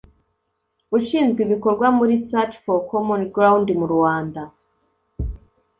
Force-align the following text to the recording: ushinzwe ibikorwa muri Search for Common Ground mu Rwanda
ushinzwe 0.97 1.39
ibikorwa 1.43 1.87
muri 1.97 2.13
Search 2.27 2.55
for 2.63 2.77
Common 2.89 3.21
Ground 3.35 3.67
mu 3.79 3.87
Rwanda 3.93 4.41